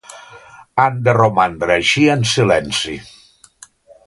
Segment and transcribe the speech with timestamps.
[0.83, 2.99] Han de romandre així en silenci.